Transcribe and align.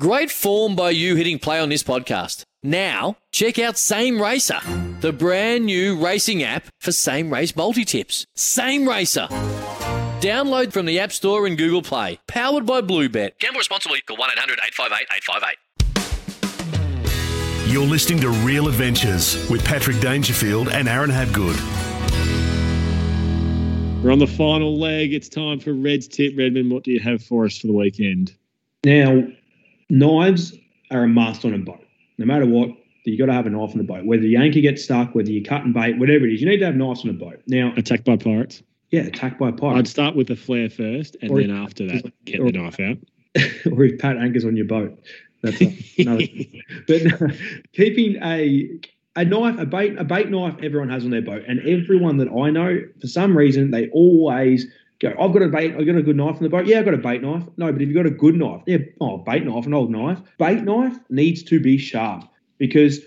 Great 0.00 0.30
form 0.30 0.74
by 0.74 0.88
you 0.88 1.16
hitting 1.16 1.38
play 1.38 1.60
on 1.60 1.68
this 1.68 1.82
podcast. 1.82 2.44
Now, 2.62 3.18
check 3.30 3.58
out 3.58 3.76
Same 3.76 4.22
Racer, 4.22 4.58
the 5.02 5.12
brand 5.12 5.66
new 5.66 6.02
racing 6.02 6.42
app 6.42 6.64
for 6.80 6.92
same 6.92 7.30
race 7.30 7.54
multi 7.54 7.84
tips. 7.84 8.24
Same 8.34 8.88
Racer. 8.88 9.26
Download 10.22 10.72
from 10.72 10.86
the 10.86 10.98
App 10.98 11.12
Store 11.12 11.46
and 11.46 11.58
Google 11.58 11.82
Play. 11.82 12.18
Powered 12.26 12.64
by 12.64 12.80
Bluebet. 12.80 13.38
Gamble 13.38 13.58
responsibly. 13.58 14.00
Call 14.00 14.16
1 14.16 14.30
800 14.30 14.60
858 14.64 15.06
858. 17.28 17.70
You're 17.70 17.84
listening 17.84 18.20
to 18.20 18.30
Reel 18.30 18.68
Adventures 18.68 19.46
with 19.50 19.62
Patrick 19.62 20.00
Dangerfield 20.00 20.70
and 20.70 20.88
Aaron 20.88 21.10
Hadgood. 21.10 21.58
We're 24.02 24.10
on 24.10 24.20
the 24.20 24.26
final 24.26 24.78
leg. 24.80 25.12
It's 25.12 25.28
time 25.28 25.60
for 25.60 25.74
Red's 25.74 26.08
tip. 26.08 26.32
Redmond, 26.38 26.70
what 26.70 26.82
do 26.82 26.92
you 26.92 27.00
have 27.00 27.22
for 27.22 27.44
us 27.44 27.58
for 27.58 27.66
the 27.66 27.74
weekend? 27.74 28.34
Now, 28.84 29.22
knives 29.92 30.54
are 30.90 31.04
a 31.04 31.08
must 31.08 31.44
on 31.44 31.54
a 31.54 31.58
boat. 31.58 31.84
No 32.18 32.26
matter 32.26 32.46
what, 32.46 32.70
you 33.04 33.18
got 33.18 33.26
to 33.26 33.32
have 33.32 33.46
a 33.46 33.50
knife 33.50 33.70
on 33.70 33.78
the 33.78 33.84
boat. 33.84 34.04
Whether 34.04 34.22
the 34.22 34.36
anchor 34.36 34.60
gets 34.60 34.82
stuck, 34.84 35.14
whether 35.14 35.30
you're 35.30 35.44
cutting 35.44 35.72
bait, 35.72 35.98
whatever 35.98 36.26
it 36.26 36.32
is, 36.34 36.40
you 36.40 36.48
need 36.48 36.58
to 36.58 36.66
have 36.66 36.76
knives 36.76 37.04
on 37.04 37.10
a 37.10 37.14
boat. 37.14 37.40
Now, 37.46 37.72
Attacked 37.76 38.04
by 38.04 38.16
pirates. 38.16 38.62
yeah, 38.90 39.02
attacked 39.02 39.38
by 39.38 39.50
pirates. 39.50 39.78
I'd 39.78 39.88
start 39.88 40.16
with 40.16 40.28
the 40.28 40.36
flare 40.36 40.70
first, 40.70 41.16
and 41.22 41.30
Or- 41.30 41.40
then 41.40 41.50
after 41.50 41.86
that, 41.86 42.12
get 42.24 42.42
the 42.44 42.52
knife 42.52 42.80
out. 42.80 42.98
or 43.72 43.84
if 43.84 43.98
Pat 43.98 44.16
anchors 44.16 44.44
on 44.44 44.56
your 44.56 44.66
boat. 44.66 44.98
That's 45.42 45.60
another. 45.98 46.24
but 46.86 47.02
no, 47.04 47.28
keeping 47.72 48.16
a 48.22 48.68
a 49.16 49.24
knife, 49.24 49.58
a 49.58 49.66
bait, 49.66 49.98
a 49.98 50.04
bait 50.04 50.30
knife, 50.30 50.54
everyone 50.62 50.88
has 50.88 51.04
on 51.04 51.10
their 51.10 51.22
boat, 51.22 51.42
and 51.48 51.60
everyone 51.66 52.16
that 52.18 52.28
I 52.30 52.50
know, 52.50 52.80
for 53.00 53.06
some 53.08 53.36
reason, 53.36 53.70
they 53.72 53.88
always 53.90 54.66
"I've 55.04 55.32
got 55.32 55.42
a 55.42 55.48
bait, 55.48 55.74
I've 55.74 55.86
got 55.86 55.96
a 55.96 56.02
good 56.02 56.16
knife 56.16 56.36
in 56.36 56.42
the 56.44 56.48
boat." 56.48 56.66
Yeah, 56.66 56.78
I've 56.78 56.84
got 56.84 56.94
a 56.94 56.98
bait 56.98 57.22
knife. 57.22 57.44
No, 57.56 57.72
but 57.72 57.82
if 57.82 57.88
you've 57.88 57.96
got 57.96 58.06
a 58.06 58.10
good 58.10 58.36
knife, 58.36 58.62
yeah, 58.66 58.78
oh, 59.00 59.18
bait 59.18 59.44
knife, 59.44 59.66
an 59.66 59.74
old 59.74 59.90
knife. 59.90 60.20
Bait 60.38 60.62
knife 60.62 60.96
needs 61.10 61.42
to 61.44 61.60
be 61.60 61.78
sharp 61.78 62.24
because 62.58 63.00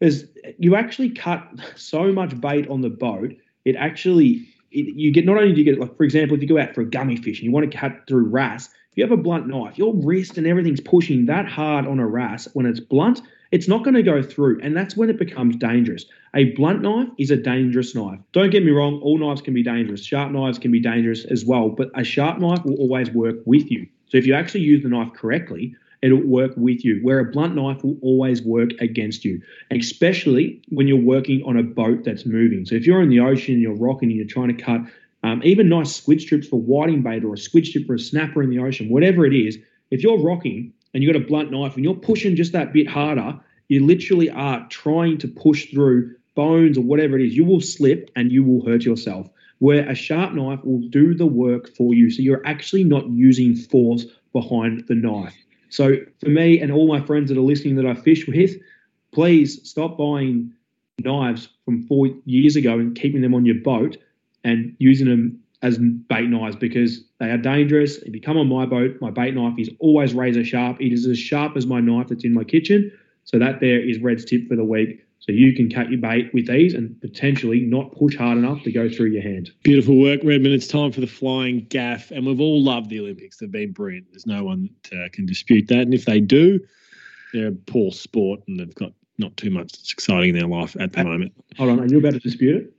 there's 0.00 0.24
you 0.58 0.76
actually 0.76 1.10
cut 1.10 1.48
so 1.76 2.12
much 2.12 2.40
bait 2.40 2.68
on 2.68 2.80
the 2.80 2.90
boat. 2.90 3.32
It 3.64 3.76
actually 3.76 4.46
it, 4.70 4.94
you 4.94 5.12
get 5.12 5.24
not 5.24 5.38
only 5.38 5.52
do 5.52 5.60
you 5.60 5.64
get 5.64 5.80
like 5.80 5.96
for 5.96 6.04
example, 6.04 6.36
if 6.36 6.42
you 6.42 6.48
go 6.48 6.58
out 6.58 6.74
for 6.74 6.82
a 6.82 6.86
gummy 6.86 7.16
fish 7.16 7.38
and 7.38 7.44
you 7.44 7.52
want 7.52 7.70
to 7.70 7.78
cut 7.78 8.06
through 8.08 8.26
ras, 8.26 8.66
if 8.66 8.96
you 8.96 9.04
have 9.04 9.12
a 9.12 9.22
blunt 9.22 9.46
knife, 9.46 9.78
your 9.78 9.94
wrist 9.94 10.38
and 10.38 10.46
everything's 10.46 10.80
pushing 10.80 11.26
that 11.26 11.46
hard 11.46 11.86
on 11.86 11.98
a 11.98 12.06
ras. 12.06 12.48
when 12.54 12.66
it's 12.66 12.80
blunt, 12.80 13.20
it's 13.56 13.68
not 13.68 13.84
going 13.84 13.94
to 13.94 14.02
go 14.02 14.22
through, 14.22 14.60
and 14.62 14.76
that's 14.76 14.98
when 14.98 15.08
it 15.08 15.18
becomes 15.18 15.56
dangerous. 15.56 16.04
A 16.34 16.52
blunt 16.52 16.82
knife 16.82 17.08
is 17.18 17.30
a 17.30 17.38
dangerous 17.38 17.94
knife. 17.94 18.20
Don't 18.32 18.50
get 18.50 18.62
me 18.62 18.70
wrong, 18.70 19.00
all 19.02 19.16
knives 19.16 19.40
can 19.40 19.54
be 19.54 19.62
dangerous. 19.62 20.04
Sharp 20.04 20.30
knives 20.30 20.58
can 20.58 20.70
be 20.70 20.78
dangerous 20.78 21.24
as 21.24 21.46
well, 21.46 21.70
but 21.70 21.88
a 21.94 22.04
sharp 22.04 22.38
knife 22.38 22.62
will 22.66 22.74
always 22.74 23.10
work 23.12 23.36
with 23.46 23.70
you. 23.70 23.86
So 24.08 24.18
if 24.18 24.26
you 24.26 24.34
actually 24.34 24.60
use 24.60 24.82
the 24.82 24.90
knife 24.90 25.14
correctly, 25.14 25.74
it'll 26.02 26.20
work 26.20 26.52
with 26.58 26.84
you. 26.84 27.00
Where 27.02 27.18
a 27.18 27.24
blunt 27.24 27.54
knife 27.54 27.82
will 27.82 27.96
always 28.02 28.42
work 28.42 28.72
against 28.78 29.24
you, 29.24 29.40
especially 29.70 30.60
when 30.68 30.86
you're 30.86 30.98
working 30.98 31.42
on 31.46 31.56
a 31.56 31.62
boat 31.62 32.04
that's 32.04 32.26
moving. 32.26 32.66
So 32.66 32.74
if 32.74 32.86
you're 32.86 33.00
in 33.00 33.08
the 33.08 33.20
ocean, 33.20 33.54
and 33.54 33.62
you're 33.62 33.74
rocking, 33.74 34.10
and 34.10 34.18
you're 34.18 34.26
trying 34.26 34.54
to 34.54 34.62
cut 34.62 34.82
um, 35.22 35.40
even 35.44 35.70
nice 35.70 35.96
squid 35.96 36.20
strips 36.20 36.46
for 36.46 36.60
whiting 36.60 37.00
bait 37.00 37.24
or 37.24 37.32
a 37.32 37.38
squid 37.38 37.66
strip 37.66 37.86
for 37.86 37.94
a 37.94 37.98
snapper 37.98 38.42
in 38.42 38.50
the 38.50 38.58
ocean, 38.58 38.90
whatever 38.90 39.24
it 39.24 39.34
is, 39.34 39.58
if 39.90 40.02
you're 40.02 40.18
rocking 40.18 40.74
and 40.92 41.02
you've 41.02 41.12
got 41.12 41.22
a 41.22 41.26
blunt 41.26 41.50
knife 41.50 41.74
and 41.76 41.84
you're 41.84 41.94
pushing 41.94 42.36
just 42.36 42.52
that 42.52 42.74
bit 42.74 42.86
harder, 42.86 43.40
you 43.68 43.84
literally 43.84 44.30
are 44.30 44.66
trying 44.68 45.18
to 45.18 45.28
push 45.28 45.70
through 45.70 46.14
bones 46.34 46.78
or 46.78 46.82
whatever 46.82 47.18
it 47.18 47.26
is. 47.26 47.36
You 47.36 47.44
will 47.44 47.60
slip 47.60 48.10
and 48.14 48.30
you 48.30 48.44
will 48.44 48.64
hurt 48.64 48.84
yourself. 48.84 49.28
Where 49.58 49.88
a 49.88 49.94
sharp 49.94 50.34
knife 50.34 50.62
will 50.64 50.86
do 50.88 51.14
the 51.14 51.26
work 51.26 51.74
for 51.74 51.94
you. 51.94 52.10
So 52.10 52.22
you're 52.22 52.46
actually 52.46 52.84
not 52.84 53.08
using 53.08 53.56
force 53.56 54.04
behind 54.32 54.84
the 54.86 54.94
knife. 54.94 55.34
So 55.70 55.96
for 56.20 56.28
me 56.28 56.60
and 56.60 56.70
all 56.70 56.86
my 56.86 57.00
friends 57.00 57.30
that 57.30 57.38
are 57.38 57.42
listening 57.42 57.76
that 57.76 57.86
I 57.86 57.94
fish 57.94 58.26
with, 58.28 58.52
please 59.12 59.68
stop 59.68 59.96
buying 59.96 60.52
knives 60.98 61.48
from 61.64 61.86
four 61.86 62.08
years 62.24 62.56
ago 62.56 62.78
and 62.78 62.94
keeping 62.94 63.22
them 63.22 63.34
on 63.34 63.44
your 63.46 63.56
boat 63.56 63.96
and 64.44 64.76
using 64.78 65.08
them 65.08 65.40
as 65.62 65.78
bait 65.78 66.28
knives 66.28 66.56
because 66.56 67.02
they 67.18 67.30
are 67.30 67.38
dangerous. 67.38 67.96
If 67.98 68.14
you 68.14 68.20
come 68.20 68.36
on 68.36 68.48
my 68.48 68.66
boat, 68.66 68.98
my 69.00 69.10
bait 69.10 69.34
knife 69.34 69.54
is 69.58 69.70
always 69.80 70.14
razor 70.14 70.44
sharp. 70.44 70.80
It 70.80 70.92
is 70.92 71.06
as 71.06 71.18
sharp 71.18 71.56
as 71.56 71.66
my 71.66 71.80
knife 71.80 72.08
that's 72.08 72.24
in 72.24 72.34
my 72.34 72.44
kitchen. 72.44 72.92
So 73.26 73.38
that 73.38 73.60
there 73.60 73.80
is 73.80 74.00
Red's 74.00 74.24
tip 74.24 74.48
for 74.48 74.56
the 74.56 74.64
week. 74.64 75.02
So 75.18 75.32
you 75.32 75.52
can 75.54 75.68
cut 75.68 75.90
your 75.90 76.00
bait 76.00 76.30
with 76.32 76.46
these 76.46 76.74
and 76.74 77.00
potentially 77.00 77.60
not 77.60 77.90
push 77.90 78.16
hard 78.16 78.38
enough 78.38 78.62
to 78.62 78.70
go 78.70 78.88
through 78.88 79.08
your 79.10 79.22
hand. 79.22 79.50
Beautiful 79.64 80.00
work, 80.00 80.20
Redmond. 80.22 80.54
It's 80.54 80.68
time 80.68 80.92
for 80.92 81.00
the 81.00 81.06
flying 81.08 81.66
gaff, 81.68 82.12
and 82.12 82.24
we've 82.24 82.40
all 82.40 82.62
loved 82.62 82.90
the 82.90 83.00
Olympics. 83.00 83.38
They've 83.38 83.50
been 83.50 83.72
brilliant. 83.72 84.06
There's 84.12 84.26
no 84.26 84.44
one 84.44 84.70
that 84.90 84.96
uh, 84.96 85.08
can 85.12 85.26
dispute 85.26 85.66
that. 85.68 85.80
And 85.80 85.94
if 85.94 86.04
they 86.04 86.20
do, 86.20 86.60
they're 87.32 87.48
a 87.48 87.52
poor 87.52 87.90
sport, 87.90 88.40
and 88.46 88.60
they've 88.60 88.74
got 88.76 88.92
not 89.18 89.36
too 89.36 89.50
much 89.50 89.72
that's 89.72 89.92
exciting 89.92 90.30
in 90.30 90.38
their 90.38 90.48
life 90.48 90.76
at 90.78 90.92
the 90.92 91.02
moment. 91.02 91.32
Hold 91.56 91.70
on, 91.70 91.80
are 91.80 91.86
you 91.86 91.98
about 91.98 92.12
to 92.12 92.20
dispute 92.20 92.62
it? 92.62 92.75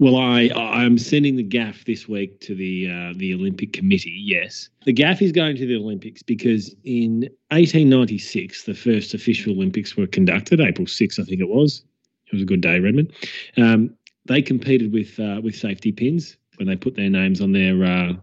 Well, 0.00 0.16
I 0.16 0.50
I'm 0.56 0.98
sending 0.98 1.36
the 1.36 1.44
gaff 1.44 1.84
this 1.84 2.08
week 2.08 2.40
to 2.40 2.54
the 2.54 2.90
uh, 2.90 3.12
the 3.16 3.32
Olympic 3.32 3.72
Committee. 3.72 4.20
Yes, 4.24 4.68
the 4.84 4.92
gaff 4.92 5.22
is 5.22 5.30
going 5.30 5.56
to 5.56 5.66
the 5.66 5.76
Olympics 5.76 6.20
because 6.20 6.74
in 6.82 7.20
1896 7.52 8.64
the 8.64 8.74
first 8.74 9.14
official 9.14 9.52
Olympics 9.52 9.96
were 9.96 10.08
conducted. 10.08 10.60
April 10.60 10.88
6th, 10.88 11.20
I 11.20 11.24
think 11.24 11.40
it 11.40 11.48
was. 11.48 11.84
It 12.26 12.32
was 12.32 12.42
a 12.42 12.46
good 12.46 12.60
day, 12.60 12.80
Redmond. 12.80 13.12
Um, 13.56 13.94
they 14.26 14.42
competed 14.42 14.92
with 14.92 15.20
uh, 15.20 15.40
with 15.44 15.54
safety 15.54 15.92
pins 15.92 16.36
when 16.56 16.66
they 16.66 16.74
put 16.74 16.96
their 16.96 17.10
names 17.10 17.40
on 17.40 17.52
their 17.52 17.84
uh, 17.84 18.14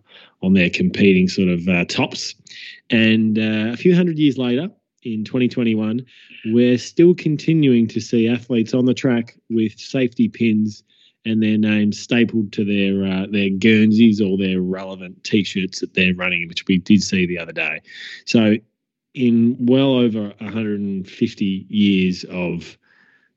on 0.43 0.53
their 0.53 0.69
competing 0.69 1.29
sort 1.29 1.47
of 1.47 1.65
uh, 1.69 1.85
tops, 1.85 2.35
and 2.89 3.39
uh, 3.39 3.71
a 3.71 3.77
few 3.77 3.95
hundred 3.95 4.19
years 4.19 4.37
later. 4.37 4.69
In 5.03 5.23
2021, 5.25 6.05
we're 6.53 6.77
still 6.77 7.15
continuing 7.15 7.87
to 7.87 7.99
see 7.99 8.29
athletes 8.29 8.71
on 8.75 8.85
the 8.85 8.93
track 8.93 9.35
with 9.49 9.79
safety 9.79 10.29
pins 10.29 10.83
and 11.25 11.41
their 11.41 11.57
names 11.57 11.99
stapled 11.99 12.51
to 12.53 12.65
their 12.65 13.05
uh, 13.05 13.27
their 13.29 13.49
Guernseys 13.49 14.21
or 14.21 14.37
their 14.37 14.61
relevant 14.61 15.23
T-shirts 15.23 15.79
that 15.79 15.93
they're 15.93 16.15
running, 16.15 16.47
which 16.47 16.65
we 16.67 16.77
did 16.77 17.03
see 17.03 17.25
the 17.25 17.37
other 17.37 17.51
day. 17.51 17.81
So, 18.25 18.55
in 19.13 19.57
well 19.59 19.93
over 19.93 20.33
150 20.39 21.65
years 21.69 22.23
of, 22.25 22.77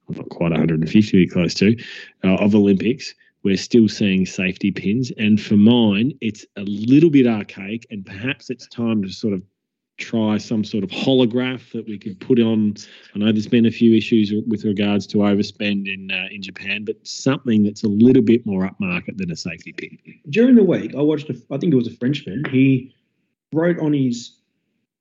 well, 0.06 0.18
not 0.18 0.28
quite 0.30 0.50
150, 0.50 1.26
close 1.28 1.54
to, 1.54 1.76
uh, 2.22 2.36
of 2.36 2.54
Olympics, 2.54 3.14
we're 3.42 3.56
still 3.56 3.88
seeing 3.88 4.24
safety 4.24 4.70
pins. 4.70 5.12
And 5.18 5.40
for 5.40 5.56
mine, 5.56 6.12
it's 6.20 6.46
a 6.56 6.62
little 6.62 7.10
bit 7.10 7.26
archaic, 7.26 7.86
and 7.90 8.04
perhaps 8.04 8.50
it's 8.50 8.66
time 8.68 9.02
to 9.02 9.10
sort 9.10 9.34
of 9.34 9.42
try 9.96 10.38
some 10.38 10.64
sort 10.64 10.82
of 10.82 10.90
holograph 10.90 11.70
that 11.72 11.86
we 11.86 11.98
could 11.98 12.18
put 12.20 12.40
on. 12.40 12.74
I 13.14 13.18
know 13.18 13.32
there's 13.32 13.46
been 13.46 13.66
a 13.66 13.70
few 13.70 13.96
issues 13.96 14.32
with 14.48 14.64
regards 14.64 15.06
to 15.08 15.18
overspend 15.18 15.92
in 15.92 16.10
uh, 16.10 16.28
in 16.30 16.42
Japan, 16.42 16.84
but 16.84 16.96
something 17.06 17.62
that's 17.62 17.84
a 17.84 17.88
little 17.88 18.22
bit 18.22 18.44
more 18.44 18.68
upmarket 18.68 19.18
than 19.18 19.30
a 19.30 19.36
safety 19.36 19.72
pin. 19.72 19.98
During 20.28 20.56
the 20.56 20.64
week, 20.64 20.94
I 20.94 21.00
watched. 21.00 21.30
A, 21.30 21.40
I 21.50 21.58
think 21.58 21.72
it 21.72 21.76
was 21.76 21.86
a 21.86 21.96
Frenchman. 21.96 22.44
He 22.50 22.94
wrote 23.52 23.78
on 23.78 23.92
his, 23.92 24.32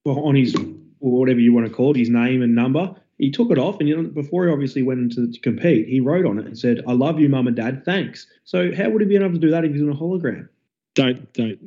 well, 0.05 0.19
on 0.19 0.35
his, 0.35 0.55
or 0.99 1.19
whatever 1.19 1.39
you 1.39 1.53
want 1.53 1.67
to 1.67 1.73
call 1.73 1.91
it, 1.91 1.97
his 1.97 2.09
name 2.09 2.41
and 2.41 2.53
number. 2.53 2.95
He 3.17 3.31
took 3.31 3.51
it 3.51 3.57
off, 3.57 3.79
and 3.79 3.87
you 3.87 3.95
know, 3.95 4.09
before 4.09 4.45
he 4.45 4.51
obviously 4.51 4.83
went 4.83 4.99
into 4.99 5.31
to 5.31 5.39
compete, 5.39 5.87
he 5.87 5.99
wrote 5.99 6.25
on 6.25 6.37
it 6.37 6.45
and 6.45 6.57
said, 6.57 6.81
"I 6.87 6.93
love 6.93 7.19
you, 7.19 7.29
mum 7.29 7.47
and 7.47 7.55
dad. 7.55 7.83
Thanks." 7.85 8.27
So 8.43 8.75
how 8.75 8.89
would 8.89 9.01
he 9.01 9.07
be 9.07 9.15
able 9.15 9.31
to 9.31 9.39
do 9.39 9.49
that 9.51 9.65
if 9.65 9.71
he's 9.71 9.81
on 9.81 9.89
a 9.89 9.95
hologram? 9.95 10.49
Don't 10.93 11.31
don't. 11.33 11.57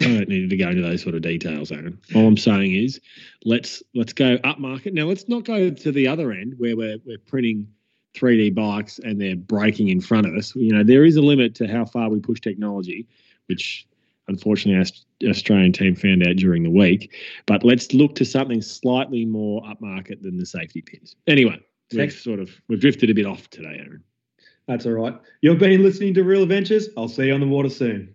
I 0.00 0.04
don't 0.04 0.28
need 0.28 0.50
to 0.50 0.56
go 0.56 0.68
into 0.68 0.82
those 0.82 1.02
sort 1.02 1.14
of 1.14 1.22
details, 1.22 1.72
Aaron. 1.72 1.98
All 2.14 2.26
I'm 2.26 2.36
saying 2.36 2.74
is, 2.74 3.00
let's 3.44 3.82
let's 3.94 4.12
go 4.12 4.38
upmarket. 4.38 4.92
Now 4.92 5.04
let's 5.04 5.28
not 5.28 5.44
go 5.44 5.70
to 5.70 5.92
the 5.92 6.06
other 6.08 6.32
end 6.32 6.54
where 6.58 6.76
we're 6.76 6.98
we're 7.04 7.18
printing 7.18 7.68
3D 8.14 8.54
bikes 8.54 8.98
and 8.98 9.20
they're 9.20 9.36
breaking 9.36 9.88
in 9.88 10.00
front 10.00 10.26
of 10.26 10.34
us. 10.34 10.54
You 10.54 10.72
know, 10.72 10.82
there 10.82 11.04
is 11.04 11.16
a 11.16 11.22
limit 11.22 11.54
to 11.56 11.68
how 11.68 11.84
far 11.84 12.08
we 12.08 12.20
push 12.20 12.40
technology, 12.40 13.06
which 13.46 13.86
unfortunately 14.28 14.76
our 15.24 15.30
Australian 15.30 15.72
team 15.72 15.94
found 15.94 16.26
out 16.26 16.36
during 16.36 16.62
the 16.62 16.70
week. 16.70 17.14
But 17.46 17.64
let's 17.64 17.92
look 17.92 18.14
to 18.16 18.24
something 18.24 18.62
slightly 18.62 19.24
more 19.24 19.62
upmarket 19.62 20.22
than 20.22 20.36
the 20.36 20.46
safety 20.46 20.82
pins. 20.82 21.16
Anyway, 21.26 21.60
we've 21.92 22.12
sort 22.12 22.40
of 22.40 22.50
we've 22.68 22.80
drifted 22.80 23.10
a 23.10 23.14
bit 23.14 23.26
off 23.26 23.48
today, 23.50 23.80
Aaron. 23.84 24.02
That's 24.66 24.86
all 24.86 24.92
right. 24.92 25.18
You've 25.40 25.58
been 25.58 25.82
listening 25.82 26.14
to 26.14 26.22
Reel 26.22 26.42
Adventures. 26.42 26.88
I'll 26.96 27.08
see 27.08 27.26
you 27.26 27.34
on 27.34 27.40
the 27.40 27.46
water 27.46 27.68
soon. 27.68 28.14